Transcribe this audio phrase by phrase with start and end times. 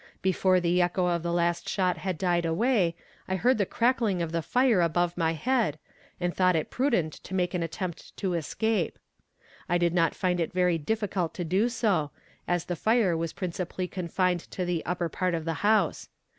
[0.23, 2.95] Before the echo of the last shot had died away
[3.27, 5.77] I heard the crackling of the fire above my head,
[6.19, 8.97] and thought it prudent to make an attempt to escape.
[9.69, 12.09] I did not find it very difficult to do so,
[12.47, 16.09] as the fire was principally confined to the upper part of the house.